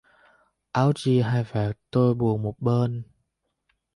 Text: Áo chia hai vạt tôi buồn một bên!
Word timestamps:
Áo 0.81 0.89
chia 0.95 1.21
hai 1.29 1.43
vạt 1.51 1.77
tôi 1.91 2.13
buồn 2.13 2.43
một 2.43 2.55
bên! 2.59 3.03